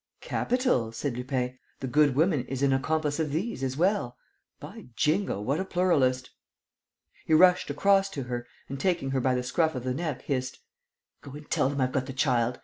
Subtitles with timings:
[0.21, 1.59] "Capital!" said Lupin.
[1.79, 4.17] "The good woman is an accomplice of these as well.
[4.59, 6.31] By Jingo, what a pluralist!"
[7.23, 10.57] He rushed across to her and, taking her by the scruff of the neck, hissed:
[11.21, 12.57] "Go and tell them I've got the child....